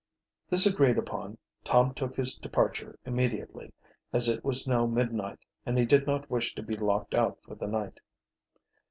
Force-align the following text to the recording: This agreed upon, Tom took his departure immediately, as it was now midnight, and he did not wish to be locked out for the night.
This 0.49 0.65
agreed 0.65 0.97
upon, 0.97 1.37
Tom 1.63 1.93
took 1.93 2.15
his 2.15 2.35
departure 2.35 2.97
immediately, 3.05 3.71
as 4.11 4.27
it 4.27 4.43
was 4.43 4.67
now 4.67 4.87
midnight, 4.87 5.45
and 5.63 5.77
he 5.77 5.85
did 5.85 6.07
not 6.07 6.27
wish 6.27 6.55
to 6.55 6.63
be 6.63 6.75
locked 6.75 7.13
out 7.13 7.39
for 7.43 7.53
the 7.53 7.67
night. 7.67 7.99